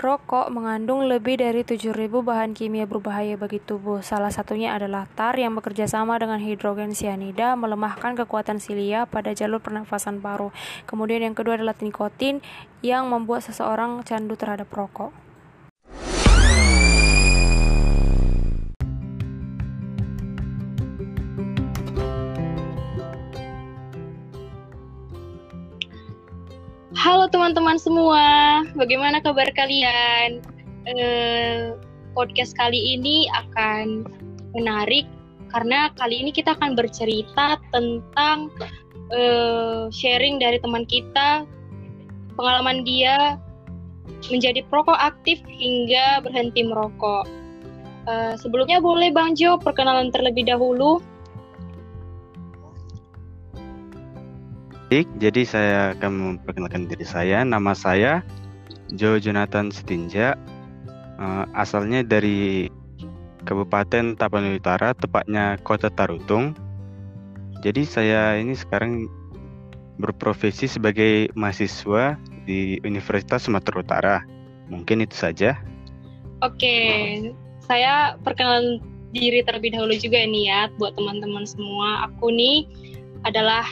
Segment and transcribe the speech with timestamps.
[0.00, 4.00] Rokok mengandung lebih dari 7.000 bahan kimia berbahaya bagi tubuh.
[4.00, 9.60] Salah satunya adalah tar yang bekerja sama dengan hidrogen cyanida melemahkan kekuatan silia pada jalur
[9.60, 10.56] pernafasan paru.
[10.88, 12.40] Kemudian yang kedua adalah nikotin
[12.80, 15.12] yang membuat seseorang candu terhadap rokok.
[27.50, 28.26] Teman-teman semua,
[28.78, 30.38] bagaimana kabar kalian?
[30.86, 31.74] Eh,
[32.14, 34.06] podcast kali ini akan
[34.54, 35.02] menarik
[35.50, 38.54] karena kali ini kita akan bercerita tentang
[39.10, 41.42] eh, sharing dari teman kita,
[42.38, 43.34] pengalaman dia
[44.30, 47.26] menjadi perokok aktif hingga berhenti merokok.
[48.06, 51.02] Eh, sebelumnya boleh Bang Jo perkenalan terlebih dahulu.
[54.90, 57.46] Jadi saya akan memperkenalkan diri saya.
[57.46, 58.26] Nama saya
[58.90, 60.34] Joe Jonathan Setinja.
[61.14, 62.66] Uh, asalnya dari
[63.46, 66.58] Kabupaten Tapanuli Utara, tepatnya Kota Tarutung.
[67.62, 69.06] Jadi saya ini sekarang
[70.02, 74.16] berprofesi sebagai mahasiswa di Universitas Sumatera Utara.
[74.72, 75.54] Mungkin itu saja.
[76.42, 76.76] Oke,
[77.62, 78.82] saya perkenalan
[79.14, 82.10] diri terlebih dahulu juga nih ya buat teman-teman semua.
[82.10, 82.64] Aku nih
[83.28, 83.62] adalah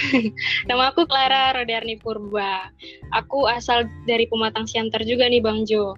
[0.68, 2.72] Nama aku Clara Rodarni Purba.
[3.12, 5.94] Aku asal dari Pematang Siantar juga nih Bang Jo.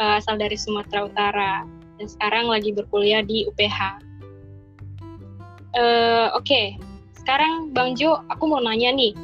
[0.00, 1.66] Uh, asal dari Sumatera Utara.
[1.98, 3.78] Dan sekarang lagi berkuliah di UPH.
[5.72, 6.66] Uh, eh, Oke, okay.
[7.16, 9.16] sekarang Bang Jo, aku mau nanya nih.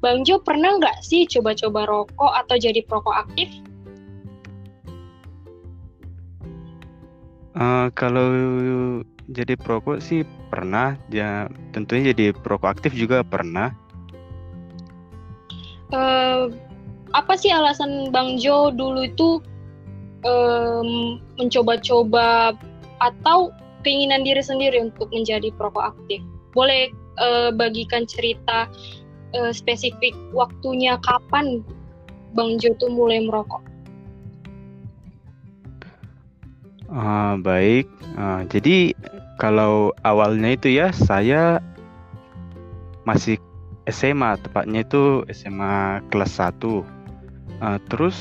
[0.00, 3.50] Bang Jo pernah nggak sih coba-coba rokok atau jadi perokok aktif?
[7.60, 8.30] Uh, kalau
[9.30, 13.70] jadi perokok sih pernah ya tentunya jadi perokok aktif juga pernah.
[15.90, 16.50] Uh,
[17.14, 19.42] apa sih alasan Bang Jo dulu itu
[20.22, 22.54] um, mencoba-coba
[23.02, 23.50] atau
[23.82, 26.22] keinginan diri sendiri untuk menjadi perokok aktif?
[26.54, 26.90] Boleh
[27.22, 28.66] uh, bagikan cerita
[29.34, 31.62] uh, spesifik waktunya kapan
[32.34, 33.62] Bang Jo tuh mulai merokok?
[36.90, 37.86] Uh, baik,
[38.18, 38.98] uh, jadi
[39.40, 41.64] kalau awalnya itu ya saya
[43.08, 43.40] masih
[43.88, 46.60] SMA, tepatnya itu SMA kelas 1.
[46.60, 46.84] Uh,
[47.88, 48.18] terus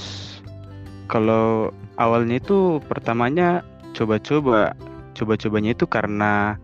[1.11, 4.71] kalau awalnya itu pertamanya coba-coba,
[5.13, 6.55] coba-cobanya itu karena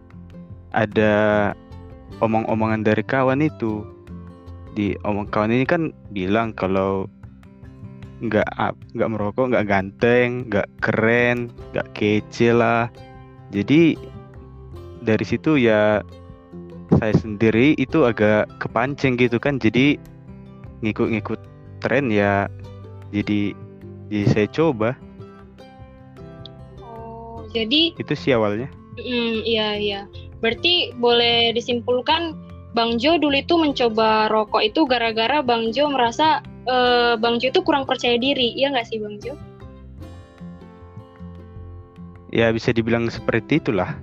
[0.71, 1.51] ada
[2.23, 3.83] omong-omongan dari kawan itu.
[4.71, 7.11] Di omong kawan ini kan bilang kalau
[8.23, 8.47] nggak
[8.95, 12.87] nggak merokok nggak ganteng nggak keren nggak kece lah
[13.51, 13.99] jadi
[15.05, 16.01] dari situ ya
[16.97, 19.61] saya sendiri itu agak kepancing gitu kan.
[19.61, 20.01] Jadi
[20.81, 21.39] ngikut-ngikut
[21.79, 22.49] tren ya
[23.13, 23.53] jadi
[24.09, 24.97] jadi saya coba.
[26.81, 28.67] Oh jadi itu sih awalnya.
[28.97, 30.01] Mm, iya iya.
[30.39, 32.37] Berarti boleh disimpulkan
[32.75, 37.63] Bang Jo dulu itu mencoba rokok itu gara-gara Bang Jo merasa uh, Bang Jo itu
[37.63, 39.33] kurang percaya diri, iya nggak sih Bang Jo?
[42.35, 43.95] Ya bisa dibilang seperti itulah.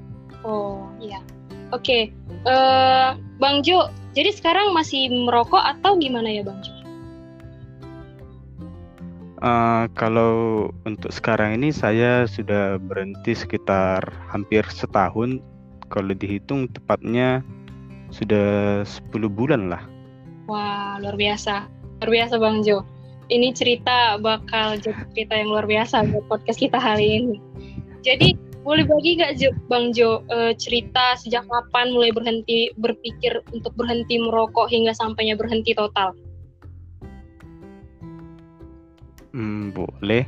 [1.72, 1.81] Oke.
[1.81, 2.03] Okay.
[2.44, 3.09] Uh, eh,
[3.41, 6.72] Bang Jo, jadi sekarang masih merokok atau gimana ya Bang Jo?
[9.43, 15.43] Uh, kalau untuk sekarang ini saya sudah berhenti sekitar hampir setahun.
[15.91, 17.43] Kalau dihitung tepatnya
[18.15, 19.82] sudah 10 bulan lah.
[20.47, 22.82] Wah, luar biasa luar biasa Bang Jo.
[23.31, 27.37] Ini cerita bakal jadi cerita yang luar biasa buat podcast kita hari ini.
[28.03, 33.75] Jadi boleh bagi gak Jo, Bang Jo uh, cerita sejak kapan mulai berhenti berpikir untuk
[33.75, 36.15] berhenti merokok hingga sampainya berhenti total?
[39.34, 40.25] Hmm, boleh.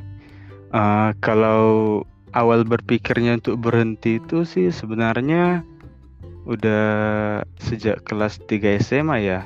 [0.74, 2.02] Uh, kalau
[2.34, 5.62] awal berpikirnya untuk berhenti itu sih sebenarnya
[6.44, 6.86] udah
[7.62, 9.40] sejak kelas 3 SMA ya.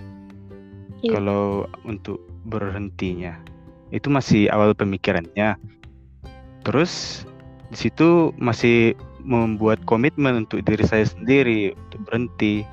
[1.05, 1.21] Iya.
[1.21, 3.37] Kalau untuk berhentinya
[3.93, 5.61] itu masih awal pemikirannya.
[6.65, 7.25] Terus
[7.69, 12.65] di situ masih membuat komitmen untuk diri saya sendiri untuk berhenti.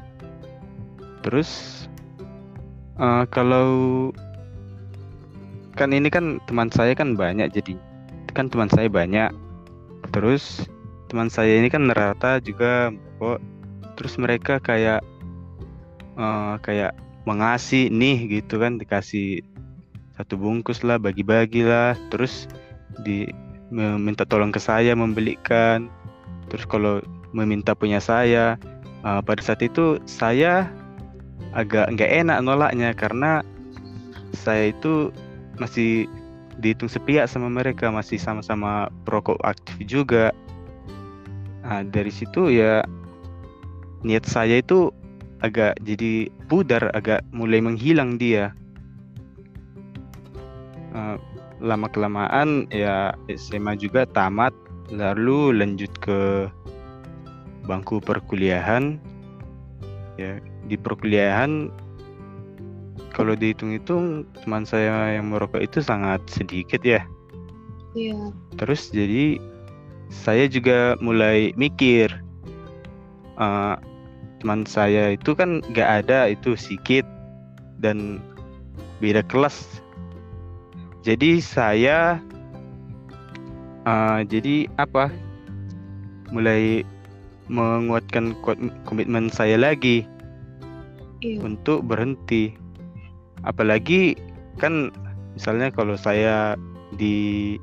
[1.20, 1.84] Terus
[2.96, 4.10] uh, kalau
[5.76, 7.76] kan ini kan teman saya kan banyak jadi
[8.32, 9.36] kan teman saya banyak.
[10.16, 10.64] Terus
[11.12, 13.40] teman saya ini kan rata juga kok
[13.96, 15.04] terus mereka kayak
[16.20, 16.96] uh, kayak
[17.26, 19.42] mengasih nih gitu kan dikasih
[20.16, 22.48] satu bungkus lah bagi-bagi lah terus
[23.04, 23.28] di
[23.76, 25.92] meminta tolong ke saya membelikan.
[26.48, 27.04] Terus kalau
[27.36, 28.56] meminta punya saya
[29.04, 30.72] uh, pada saat itu saya
[31.52, 33.44] agak nggak enak nolaknya karena
[34.32, 35.12] saya itu
[35.60, 36.08] masih
[36.60, 40.32] dihitung sepihak sama mereka masih sama-sama perokok aktif juga.
[41.68, 42.86] Nah, dari situ ya
[44.06, 44.94] niat saya itu
[45.44, 48.56] agak jadi pudar agak mulai menghilang dia.
[50.96, 51.20] Uh,
[51.64, 54.52] lama kelamaan ya SMA juga tamat
[54.92, 56.52] lalu lanjut ke
[57.66, 59.00] bangku perkuliahan
[60.20, 60.38] ya
[60.70, 61.72] di perkuliahan
[63.16, 67.00] kalau dihitung-hitung teman saya yang merokok itu sangat sedikit ya.
[67.96, 68.36] Iya.
[68.60, 69.40] Terus jadi
[70.12, 72.12] saya juga mulai mikir
[73.40, 73.80] uh,
[74.44, 77.08] teman saya itu kan gak ada itu sedikit
[77.80, 78.20] dan
[79.00, 79.80] beda kelas.
[81.06, 82.18] Jadi saya
[83.86, 85.14] uh, jadi apa?
[86.34, 86.82] Mulai
[87.46, 88.34] menguatkan
[88.90, 90.02] komitmen saya lagi
[91.22, 91.38] iya.
[91.46, 92.58] untuk berhenti
[93.46, 94.18] apalagi
[94.58, 94.90] kan
[95.38, 96.58] misalnya kalau saya
[96.98, 97.56] di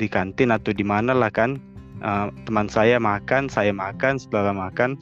[0.00, 1.60] di kantin atau di mana lah kan
[2.00, 4.96] uh, teman saya makan saya makan setelah makan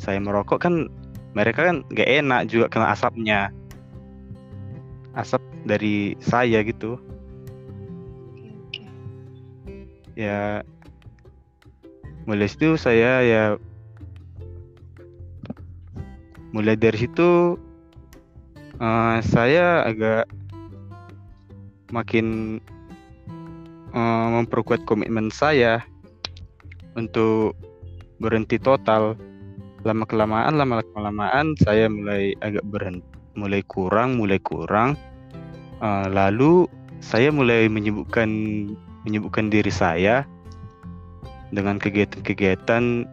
[0.00, 0.88] saya merokok kan
[1.36, 3.52] mereka kan gak enak juga kena asapnya
[5.18, 6.96] asap dari saya gitu
[10.20, 10.60] ya
[12.28, 13.44] mulai situ saya ya
[16.52, 17.56] mulai dari situ
[18.76, 20.28] uh, saya agak
[21.88, 22.58] makin
[23.96, 25.80] uh, memperkuat komitmen saya
[27.00, 27.56] untuk
[28.20, 29.16] berhenti total.
[29.80, 35.00] Lama kelamaan lama kelamaan saya mulai agak berhenti mulai kurang mulai kurang.
[35.80, 36.68] Uh, lalu
[37.00, 38.28] saya mulai menyibukkan
[39.04, 40.28] menyibukkan diri saya
[41.50, 43.06] dengan kegiatan-kegiatan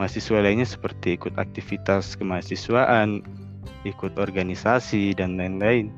[0.00, 3.20] mahasiswa lainnya seperti ikut aktivitas kemahasiswaan
[3.84, 5.92] ikut organisasi dan lain-lain.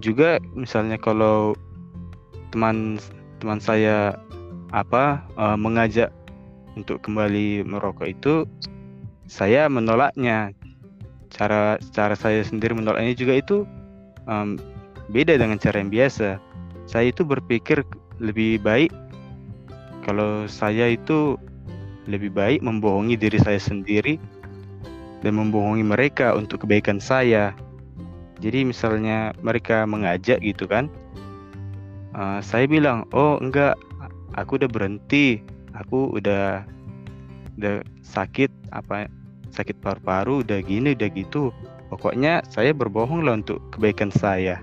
[0.00, 1.56] Juga misalnya kalau
[2.52, 3.00] teman
[3.40, 4.16] teman saya
[4.72, 6.12] apa uh, mengajak
[6.76, 8.34] untuk kembali merokok itu
[9.26, 10.52] saya menolaknya.
[11.32, 13.56] Cara cara saya sendiri menolaknya juga itu
[14.28, 14.56] um,
[15.12, 16.40] beda dengan cara yang biasa.
[16.86, 17.82] Saya itu berpikir
[18.22, 18.94] lebih baik
[20.06, 21.34] kalau saya itu
[22.06, 24.22] lebih baik membohongi diri saya sendiri
[25.26, 27.50] dan membohongi mereka untuk kebaikan saya.
[28.38, 30.86] Jadi misalnya mereka mengajak gitu kan,
[32.14, 33.74] uh, saya bilang, oh enggak,
[34.38, 35.42] aku udah berhenti,
[35.74, 36.62] aku udah
[37.56, 39.10] udah sakit apa
[39.50, 41.50] sakit paru-paru, udah gini, udah gitu.
[41.88, 44.60] Pokoknya saya berbohong lah untuk kebaikan saya.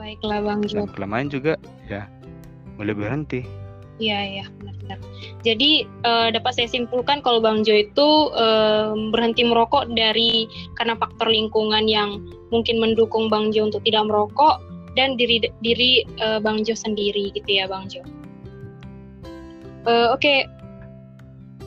[0.00, 0.88] Baiklah Bang Jo.
[0.96, 2.08] Kelamaan juga ya
[2.80, 3.44] mulai berhenti.
[4.00, 4.96] Iya iya benar-benar.
[5.44, 10.48] Jadi uh, dapat saya simpulkan kalau Bang Jo itu uh, berhenti merokok dari
[10.80, 14.64] karena faktor lingkungan yang mungkin mendukung Bang Jo untuk tidak merokok
[14.96, 18.00] dan diri diri uh, Bang Jo sendiri gitu ya Bang Jo.
[19.84, 20.38] Uh, Oke, okay.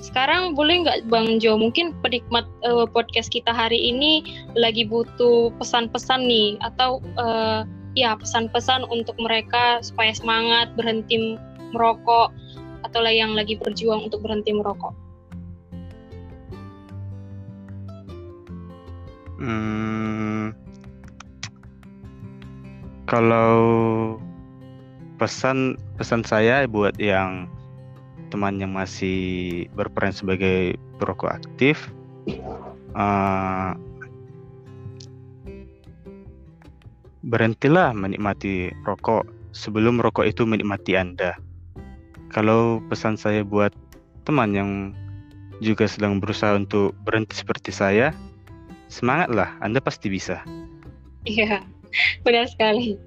[0.01, 4.25] sekarang boleh nggak Bang Jo mungkin penikmat uh, podcast kita hari ini
[4.57, 7.61] lagi butuh pesan-pesan nih atau uh,
[7.93, 11.37] ya pesan-pesan untuk mereka supaya semangat berhenti
[11.73, 12.33] merokok
[12.83, 14.93] atau yang lagi berjuang untuk berhenti merokok?
[19.43, 20.55] Hmm,
[23.09, 23.59] kalau
[25.19, 27.51] pesan pesan saya buat yang
[28.33, 31.93] teman yang masih berperan sebagai perokok aktif,
[32.97, 33.77] uh,
[37.23, 39.23] berhentilah menikmati rokok
[39.55, 41.39] sebelum rokok itu menikmati Anda.
[42.33, 43.71] Kalau pesan saya buat
[44.27, 44.71] teman yang
[45.63, 48.11] juga sedang berusaha untuk berhenti seperti saya,
[48.91, 50.41] semangatlah, Anda pasti bisa.
[51.23, 51.63] Iya,
[52.27, 52.99] benar sekali.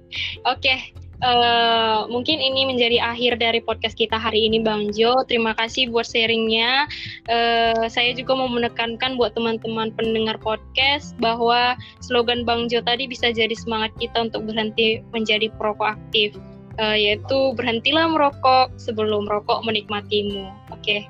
[0.47, 5.23] Oke, uh, mungkin ini menjadi akhir dari podcast kita hari ini, Bang Jo.
[5.25, 6.85] Terima kasih buat sharingnya.
[7.29, 13.33] Uh, saya juga mau menekankan buat teman-teman pendengar podcast bahwa slogan Bang Jo tadi bisa
[13.33, 16.37] jadi semangat kita untuk berhenti menjadi perokok aktif
[16.81, 20.49] uh, yaitu berhentilah merokok sebelum merokok menikmatimu.
[20.73, 21.01] Oke, okay.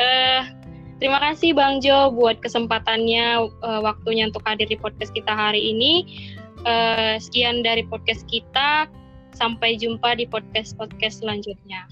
[0.00, 0.48] uh,
[1.00, 5.92] terima kasih Bang Jo buat kesempatannya, uh, waktunya untuk hadir di podcast kita hari ini.
[6.66, 8.90] Uh, sekian dari podcast kita.
[9.36, 11.84] Sampai jumpa di podcast-podcast selanjutnya.